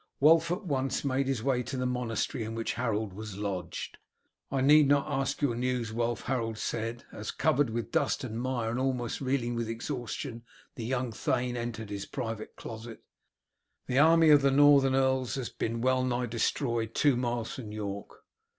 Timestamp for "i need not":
4.51-5.05